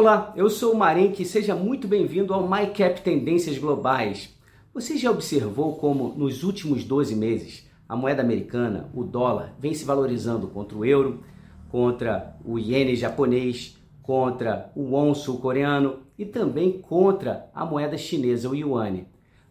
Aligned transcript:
Olá, 0.00 0.32
eu 0.36 0.48
sou 0.48 0.74
o 0.74 0.76
Marink, 0.76 1.24
seja 1.24 1.56
muito 1.56 1.88
bem-vindo 1.88 2.32
ao 2.32 2.48
MyCap 2.48 3.00
Tendências 3.00 3.58
Globais. 3.58 4.32
Você 4.72 4.96
já 4.96 5.10
observou 5.10 5.74
como 5.74 6.14
nos 6.16 6.44
últimos 6.44 6.84
12 6.84 7.16
meses 7.16 7.68
a 7.88 7.96
moeda 7.96 8.22
americana, 8.22 8.88
o 8.94 9.02
dólar, 9.02 9.56
vem 9.58 9.74
se 9.74 9.84
valorizando 9.84 10.46
contra 10.46 10.78
o 10.78 10.84
euro, 10.84 11.24
contra 11.68 12.36
o 12.44 12.60
iene 12.60 12.94
japonês, 12.94 13.76
contra 14.00 14.70
o 14.76 14.92
won 14.92 15.12
sul-coreano 15.14 15.96
e 16.16 16.24
também 16.24 16.80
contra 16.80 17.50
a 17.52 17.66
moeda 17.66 17.98
chinesa, 17.98 18.48
o 18.48 18.54
yuan. 18.54 19.00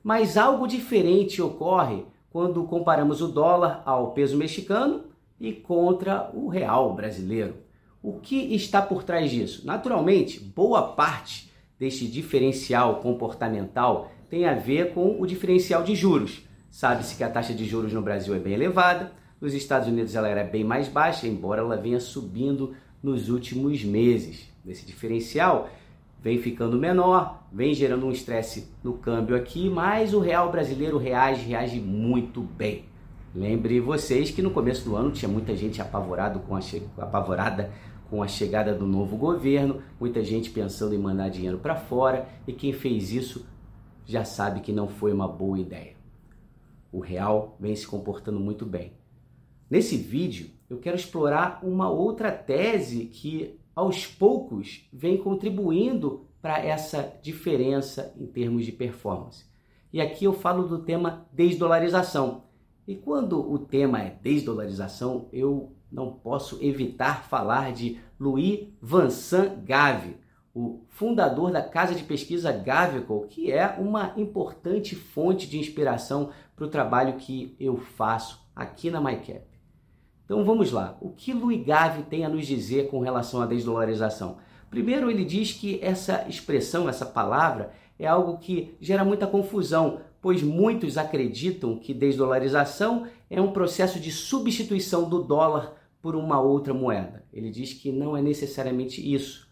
Mas 0.02 0.38
algo 0.38 0.66
diferente 0.66 1.42
ocorre 1.42 2.06
quando 2.30 2.64
comparamos 2.64 3.22
o 3.22 3.28
dólar 3.28 3.84
ao 3.86 4.12
peso 4.12 4.38
mexicano 4.38 5.08
e 5.42 5.52
contra 5.52 6.32
o 6.34 6.48
real 6.48 6.96
brasileiro. 6.96 7.67
O 8.02 8.20
que 8.20 8.54
está 8.56 8.82
por 8.82 9.04
trás 9.04 9.32
disso? 9.32 9.66
Naturalmente, 9.66 10.40
boa 10.40 10.94
parte 10.94 11.52
deste 11.80 12.08
diferencial 12.08 13.00
comportamental 13.02 14.12
tem 14.30 14.46
a 14.46 14.54
ver 14.54 14.94
com 14.94 15.20
o 15.20 15.26
diferencial 15.26 15.84
de 15.84 15.96
juros. 15.96 16.44
Sabe-se 16.70 17.16
que 17.16 17.24
a 17.24 17.30
taxa 17.30 17.54
de 17.54 17.66
juros 17.66 17.94
no 17.94 18.02
Brasil 18.02 18.36
é 18.36 18.40
bem 18.40 18.54
elevada, 18.54 19.12
nos 19.42 19.54
Estados 19.54 19.88
Unidos 19.88 20.16
ela 20.16 20.28
era 20.28 20.44
bem 20.44 20.64
mais 20.64 20.88
baixa, 20.88 21.28
embora 21.28 21.62
ela 21.62 21.78
venha 21.78 22.00
subindo 22.00 22.76
nos 23.02 23.30
últimos 23.30 23.84
meses. 23.84 24.48
Esse 24.66 24.86
diferencial 24.86 25.70
vem 26.22 26.40
ficando 26.40 26.78
menor, 26.78 27.48
vem 27.52 27.74
gerando 27.74 28.06
um 28.06 28.12
estresse 28.12 28.68
no 28.84 28.94
câmbio 28.94 29.36
aqui, 29.36 29.70
mas 29.70 30.14
o 30.14 30.20
real 30.20 30.52
brasileiro 30.52 30.98
reage, 30.98 31.46
reage 31.46 31.80
muito 31.80 32.42
bem. 32.42 32.86
Lembre 33.38 33.80
vocês 33.80 34.32
que 34.32 34.42
no 34.42 34.50
começo 34.50 34.84
do 34.84 34.96
ano 34.96 35.12
tinha 35.12 35.30
muita 35.30 35.56
gente 35.56 35.80
apavorado 35.80 36.40
com 36.40 36.56
a 36.56 36.60
apavorada 36.98 37.72
com 38.10 38.24
a 38.24 38.28
chegada 38.28 38.74
do 38.74 38.88
novo 38.88 39.16
governo, 39.16 39.80
muita 40.00 40.24
gente 40.24 40.50
pensando 40.50 40.96
em 40.96 40.98
mandar 40.98 41.30
dinheiro 41.30 41.60
para 41.60 41.76
fora 41.76 42.28
e 42.48 42.54
quem 42.54 42.74
fez 42.74 43.12
isso 43.12 43.46
já 44.08 44.26
sabe 44.26 44.62
que 44.62 44.72
não 44.72 44.88
foi 44.88 45.14
uma 45.14 45.28
boa 45.28 45.60
ideia. 45.60 45.96
O 46.92 47.00
real 47.00 47.56
vem 47.60 47.76
se 47.76 47.86
comportando 47.86 48.40
muito 48.40 48.66
bem. 48.66 48.94
Nesse 49.70 49.98
vídeo, 49.98 50.50
eu 50.68 50.80
quero 50.80 50.96
explorar 50.96 51.60
uma 51.62 51.92
outra 51.92 52.32
tese 52.32 53.06
que 53.06 53.60
aos 53.76 54.08
poucos 54.08 54.90
vem 54.92 55.16
contribuindo 55.16 56.26
para 56.42 56.58
essa 56.58 57.14
diferença 57.22 58.12
em 58.18 58.26
termos 58.26 58.66
de 58.66 58.72
performance. 58.72 59.46
E 59.94 60.02
aqui 60.02 60.26
eu 60.26 60.34
falo 60.34 60.68
do 60.68 60.80
tema 60.80 61.28
desdolarização. 61.32 62.47
E 62.88 62.96
quando 62.96 63.38
o 63.52 63.60
tema 63.60 64.02
é 64.02 64.18
desdolarização, 64.24 65.28
eu 65.34 65.76
não 65.92 66.14
posso 66.14 66.64
evitar 66.64 67.24
falar 67.24 67.74
de 67.74 68.00
Louis 68.18 68.70
Vincent 68.82 69.60
Gave, 69.66 70.16
o 70.56 70.86
fundador 70.88 71.52
da 71.52 71.62
casa 71.62 71.94
de 71.94 72.04
pesquisa 72.04 72.52
Gavico, 72.52 73.28
que 73.28 73.52
é 73.52 73.76
uma 73.78 74.14
importante 74.16 74.96
fonte 74.96 75.48
de 75.48 75.60
inspiração 75.60 76.30
para 76.56 76.66
o 76.66 76.70
trabalho 76.70 77.18
que 77.18 77.56
eu 77.60 77.76
faço 77.78 78.48
aqui 78.56 78.90
na 78.90 79.02
MyCap. 79.02 79.46
Então 80.24 80.46
vamos 80.46 80.72
lá. 80.72 80.98
O 81.02 81.10
que 81.10 81.34
Louis 81.34 81.64
Gave 81.64 82.04
tem 82.04 82.26
a 82.26 82.30
nos 82.30 82.48
dizer 82.48 82.90
com 82.90 83.02
relação 83.02 83.42
à 83.42 83.46
desdolarização? 83.46 84.38
Primeiro, 84.70 85.12
ele 85.12 85.26
diz 85.26 85.52
que 85.52 85.78
essa 85.82 86.26
expressão, 86.28 86.88
essa 86.88 87.06
palavra, 87.06 87.72
é 88.00 88.08
algo 88.08 88.38
que 88.38 88.76
gera 88.80 89.04
muita 89.04 89.28
confusão, 89.28 90.02
pois 90.28 90.44
muitos 90.44 90.98
acreditam 90.98 91.78
que 91.80 91.94
desdolarização 91.94 93.08
é 93.30 93.42
um 93.42 93.54
processo 93.54 93.98
de 93.98 94.12
substituição 94.12 95.08
do 95.08 95.24
dólar 95.24 95.78
por 96.02 96.18
uma 96.18 96.38
outra 96.38 96.74
moeda. 96.74 97.24
Ele 97.32 97.50
diz 97.50 97.72
que 97.72 97.94
não 97.94 98.18
é 98.18 98.22
necessariamente 98.22 99.00
isso. 99.00 99.50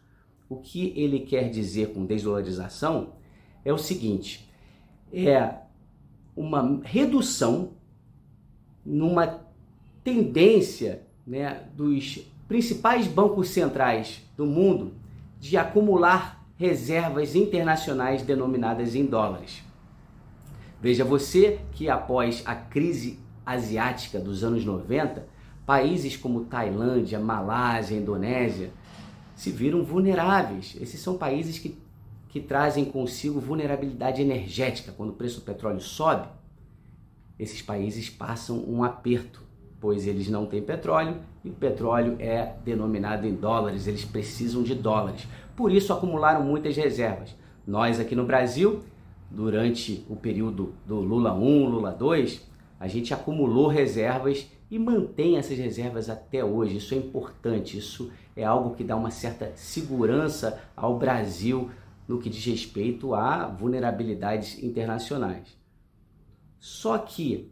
O 0.50 0.58
que 0.58 0.92
ele 0.94 1.22
quer 1.22 1.50
dizer 1.50 1.94
com 1.94 2.06
desdolarização 2.06 3.14
é 3.64 3.72
o 3.72 3.78
seguinte: 3.78 4.52
é 5.14 5.60
uma 6.36 6.82
redução 6.84 7.72
numa 8.86 9.46
tendência 10.04 11.04
né, 11.26 11.70
dos 11.74 12.20
principais 12.50 13.08
bancos 13.08 13.48
centrais 13.48 14.24
do 14.36 14.46
mundo 14.46 14.92
de 15.40 15.56
acumular 15.56 16.46
reservas 16.58 17.34
internacionais 17.34 18.24
denominadas 18.24 18.94
em 18.94 19.06
dólares. 19.06 19.64
Veja 20.86 21.04
você 21.04 21.62
que 21.72 21.90
após 21.90 22.44
a 22.46 22.54
crise 22.54 23.18
asiática 23.44 24.20
dos 24.20 24.44
anos 24.44 24.64
90, 24.64 25.28
países 25.66 26.16
como 26.16 26.46
Tailândia, 26.46 27.20
Malásia, 27.20 27.98
Indonésia 27.98 28.70
se 29.36 29.50
viram 29.50 29.84
vulneráveis. 29.84 30.78
Esses 30.80 31.00
são 31.00 31.18
países 31.18 31.58
que, 31.58 31.76
que 32.30 32.40
trazem 32.40 32.86
consigo 32.86 33.40
vulnerabilidade 33.40 34.22
energética. 34.22 34.94
Quando 34.96 35.10
o 35.10 35.14
preço 35.14 35.40
do 35.40 35.46
petróleo 35.48 35.82
sobe, 35.82 36.28
esses 37.40 37.64
países 37.64 38.08
passam 38.08 38.64
um 38.68 38.84
aperto, 38.84 39.42
pois 39.82 40.06
eles 40.06 40.30
não 40.30 40.46
têm 40.46 40.62
petróleo 40.62 41.18
e 41.44 41.50
o 41.50 41.54
petróleo 41.54 42.16
é 42.20 42.54
denominado 42.64 43.26
em 43.26 43.34
dólares, 43.34 43.88
eles 43.88 44.06
precisam 44.06 44.62
de 44.62 44.76
dólares. 44.76 45.28
Por 45.56 45.72
isso 45.72 45.92
acumularam 45.92 46.44
muitas 46.44 46.78
reservas. 46.78 47.36
Nós 47.66 48.00
aqui 48.00 48.14
no 48.14 48.28
Brasil 48.28 48.84
durante 49.30 50.06
o 50.10 50.16
período 50.16 50.74
do 50.86 51.00
Lula 51.00 51.34
1, 51.34 51.70
Lula 51.70 51.92
2, 51.92 52.48
a 52.80 52.88
gente 52.88 53.14
acumulou 53.14 53.68
reservas 53.68 54.50
e 54.70 54.80
mantém 54.80 55.38
essas 55.38 55.58
reservas 55.58 56.10
até 56.10 56.44
hoje. 56.44 56.78
Isso 56.78 56.94
é 56.94 56.98
importante, 56.98 57.78
isso 57.78 58.12
é 58.36 58.44
algo 58.44 58.76
que 58.76 58.84
dá 58.84 58.96
uma 58.96 59.12
certa 59.12 59.52
segurança 59.56 60.62
ao 60.76 60.98
Brasil 60.98 61.70
no 62.08 62.20
que 62.20 62.30
diz 62.30 62.46
respeito 62.46 63.14
a 63.14 63.48
vulnerabilidades 63.48 64.62
internacionais. 64.62 65.58
Só 66.60 66.98
que 66.98 67.52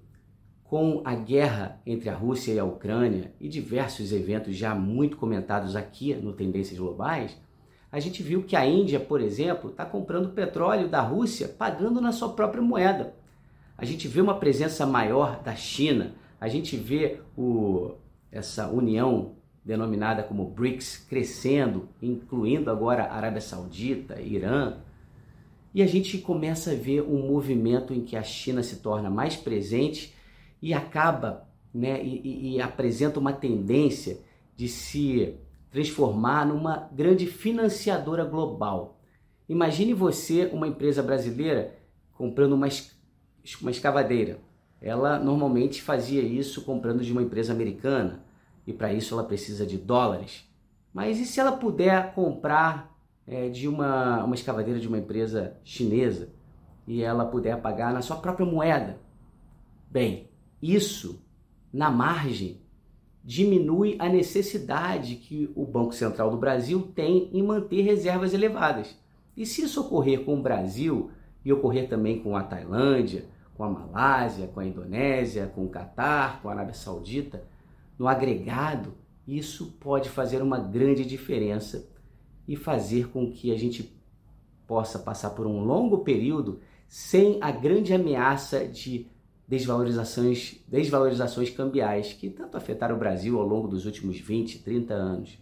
com 0.63 1.01
a 1.05 1.13
guerra 1.13 1.79
entre 1.85 2.09
a 2.09 2.15
Rússia 2.15 2.51
e 2.51 2.59
a 2.59 2.65
Ucrânia 2.65 3.31
e 3.39 3.47
diversos 3.47 4.11
eventos 4.11 4.55
já 4.55 4.73
muito 4.73 5.17
comentados 5.17 5.75
aqui 5.75 6.15
no 6.15 6.33
Tendências 6.33 6.79
Globais, 6.79 7.37
a 7.93 7.99
gente 7.99 8.23
viu 8.23 8.41
que 8.41 8.55
a 8.55 8.65
Índia, 8.65 8.99
por 8.99 9.21
exemplo, 9.21 9.69
está 9.69 9.85
comprando 9.85 10.33
petróleo 10.33 10.89
da 10.89 10.99
Rússia 10.99 11.47
pagando 11.47 12.01
na 12.01 12.11
sua 12.11 12.29
própria 12.29 12.59
moeda. 12.59 13.13
A 13.77 13.85
gente 13.85 14.07
vê 14.07 14.19
uma 14.19 14.39
presença 14.39 14.83
maior 14.83 15.43
da 15.43 15.53
China, 15.53 16.15
a 16.41 16.47
gente 16.47 16.75
vê 16.75 17.19
o, 17.37 17.91
essa 18.31 18.67
união 18.67 19.35
denominada 19.63 20.23
como 20.23 20.43
BRICS 20.43 21.05
crescendo, 21.07 21.87
incluindo 22.01 22.71
agora 22.71 23.11
Arábia 23.11 23.41
Saudita, 23.41 24.19
Irã. 24.19 24.77
E 25.71 25.83
a 25.83 25.87
gente 25.87 26.17
começa 26.17 26.71
a 26.71 26.75
ver 26.75 27.03
um 27.03 27.27
movimento 27.27 27.93
em 27.93 28.01
que 28.01 28.15
a 28.15 28.23
China 28.23 28.63
se 28.63 28.77
torna 28.77 29.07
mais 29.11 29.35
presente 29.35 30.15
e 30.59 30.73
acaba 30.73 31.47
né, 31.71 32.03
e, 32.03 32.21
e, 32.23 32.55
e 32.55 32.61
apresenta 32.61 33.19
uma 33.19 33.33
tendência 33.33 34.17
de 34.57 34.67
se 34.67 35.37
transformar 35.73 36.45
numa 36.45 36.87
grande 36.91 37.25
financiadora 37.25 38.23
global. 38.23 39.01
Imagine 39.49 39.91
você, 39.91 40.45
uma 40.53 40.67
empresa 40.67 41.01
brasileira, 41.01 41.75
comprando 42.13 42.53
uma, 42.53 42.67
uma 43.59 43.71
escavadeira. 43.71 44.39
Ela 44.79 45.17
normalmente 45.17 45.81
fazia 45.81 46.21
isso 46.21 46.63
comprando 46.63 47.03
de 47.03 47.11
uma 47.11 47.23
empresa 47.23 47.53
americana 47.53 48.23
e 48.67 48.71
para 48.71 48.93
isso 48.93 49.15
ela 49.15 49.23
precisa 49.23 49.65
de 49.65 49.79
dólares. 49.79 50.47
Mas 50.93 51.19
e 51.19 51.25
se 51.25 51.39
ela 51.39 51.53
puder 51.53 52.13
comprar 52.13 52.95
é, 53.25 53.49
de 53.49 53.67
uma, 53.67 54.23
uma 54.23 54.35
escavadeira 54.35 54.79
de 54.79 54.87
uma 54.87 54.99
empresa 54.99 55.57
chinesa 55.63 56.29
e 56.85 57.01
ela 57.01 57.25
puder 57.25 57.59
pagar 57.59 57.91
na 57.91 58.03
sua 58.03 58.17
própria 58.17 58.45
moeda? 58.45 58.99
Bem, 59.89 60.29
isso 60.61 61.25
na 61.73 61.89
margem 61.89 62.62
diminui 63.23 63.95
a 63.99 64.09
necessidade 64.09 65.15
que 65.15 65.49
o 65.55 65.65
Banco 65.65 65.93
Central 65.93 66.29
do 66.29 66.37
Brasil 66.37 66.91
tem 66.93 67.29
em 67.31 67.41
manter 67.41 67.81
reservas 67.81 68.33
elevadas. 68.33 68.97
E 69.35 69.45
se 69.45 69.63
isso 69.63 69.81
ocorrer 69.81 70.25
com 70.25 70.37
o 70.37 70.41
Brasil 70.41 71.09
e 71.43 71.51
ocorrer 71.51 71.87
também 71.87 72.19
com 72.19 72.35
a 72.35 72.43
Tailândia, 72.43 73.25
com 73.55 73.63
a 73.63 73.69
Malásia, 73.69 74.47
com 74.47 74.59
a 74.59 74.65
Indonésia, 74.65 75.47
com 75.47 75.63
o 75.63 75.69
Catar, 75.69 76.41
com 76.41 76.49
a 76.49 76.51
Arábia 76.51 76.73
Saudita, 76.73 77.47
no 77.97 78.07
agregado, 78.07 78.93
isso 79.27 79.77
pode 79.79 80.09
fazer 80.09 80.41
uma 80.41 80.59
grande 80.59 81.05
diferença 81.05 81.87
e 82.47 82.55
fazer 82.55 83.09
com 83.09 83.31
que 83.31 83.51
a 83.53 83.57
gente 83.57 83.97
possa 84.67 84.99
passar 84.99 85.29
por 85.31 85.47
um 85.47 85.63
longo 85.63 85.99
período 85.99 86.59
sem 86.87 87.37
a 87.41 87.51
grande 87.51 87.93
ameaça 87.93 88.67
de 88.67 89.07
desvalorizações, 89.53 90.55
desvalorizações 90.67 91.51
cambiais 91.51 92.11
que 92.11 92.27
tanto 92.27 92.57
afetaram 92.57 92.95
o 92.95 92.99
Brasil 92.99 93.39
ao 93.39 93.47
longo 93.47 93.67
dos 93.67 93.85
últimos 93.85 94.19
20, 94.19 94.63
30 94.63 94.93
anos. 94.95 95.37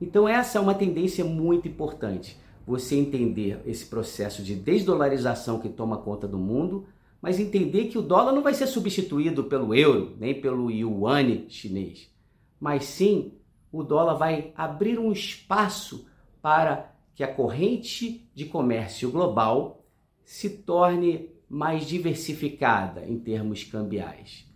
Então 0.00 0.28
essa 0.28 0.58
é 0.58 0.60
uma 0.60 0.74
tendência 0.74 1.24
muito 1.24 1.68
importante, 1.68 2.36
você 2.66 2.96
entender 2.96 3.60
esse 3.64 3.86
processo 3.86 4.42
de 4.42 4.56
desdolarização 4.56 5.60
que 5.60 5.68
toma 5.68 5.98
conta 5.98 6.26
do 6.26 6.38
mundo, 6.38 6.86
mas 7.22 7.38
entender 7.38 7.84
que 7.84 7.96
o 7.96 8.02
dólar 8.02 8.32
não 8.32 8.42
vai 8.42 8.52
ser 8.52 8.66
substituído 8.66 9.44
pelo 9.44 9.72
euro, 9.76 10.16
nem 10.18 10.40
pelo 10.40 10.68
yuan 10.68 11.48
chinês, 11.48 12.10
mas 12.58 12.82
sim 12.84 13.34
o 13.70 13.84
dólar 13.84 14.14
vai 14.14 14.52
abrir 14.56 14.98
um 14.98 15.12
espaço 15.12 16.04
para 16.42 16.92
que 17.14 17.22
a 17.22 17.32
corrente 17.32 18.28
de 18.34 18.46
comércio 18.46 19.08
global 19.08 19.84
se 20.24 20.50
torne 20.50 21.28
mais 21.50 21.84
diversificada 21.84 23.04
em 23.04 23.18
termos 23.18 23.64
cambiais. 23.64 24.48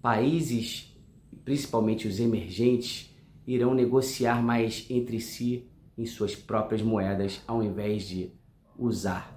Países, 0.00 0.96
principalmente 1.44 2.06
os 2.06 2.20
emergentes, 2.20 3.12
irão 3.44 3.74
negociar 3.74 4.40
mais 4.40 4.86
entre 4.88 5.20
si 5.20 5.68
em 5.98 6.06
suas 6.06 6.36
próprias 6.36 6.82
moedas 6.82 7.42
ao 7.48 7.64
invés 7.64 8.06
de 8.06 8.30
usar 8.78 9.36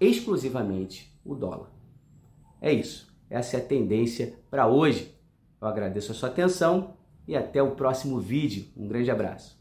exclusivamente 0.00 1.12
o 1.24 1.34
dólar. 1.34 1.72
É 2.60 2.72
isso. 2.72 3.12
Essa 3.28 3.56
é 3.56 3.60
a 3.60 3.64
tendência 3.64 4.38
para 4.48 4.68
hoje. 4.68 5.12
Eu 5.60 5.66
agradeço 5.66 6.12
a 6.12 6.14
sua 6.14 6.28
atenção 6.28 6.96
e 7.26 7.34
até 7.34 7.60
o 7.60 7.74
próximo 7.74 8.20
vídeo. 8.20 8.66
Um 8.76 8.86
grande 8.86 9.10
abraço. 9.10 9.58